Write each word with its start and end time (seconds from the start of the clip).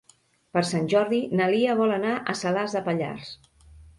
Per 0.57 0.61
Sant 0.69 0.87
Jordi 0.93 1.19
na 1.41 1.49
Lia 1.51 1.77
vol 1.81 1.93
anar 1.99 2.15
a 2.33 2.37
Salàs 2.41 2.75
de 2.79 2.81
Pallars. 2.89 3.29